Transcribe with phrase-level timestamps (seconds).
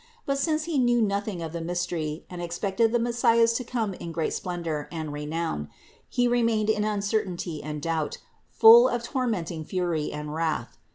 [0.25, 4.11] But since he knew nothing of the mystery, and expected the Messias to come in
[4.11, 5.67] great splendor and re nown,
[6.09, 8.17] he remained in uncertainty and doubt,
[8.49, 10.75] full of tor menting fury and wrath.